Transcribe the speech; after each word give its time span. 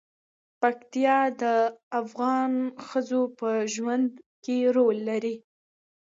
پکتیکا 0.61 1.19
د 1.41 1.43
افغان 2.01 2.51
ښځو 2.87 3.21
په 3.39 3.49
ژوند 3.73 4.09
کې 4.43 4.57
رول 4.75 4.97
لري. 5.09 5.35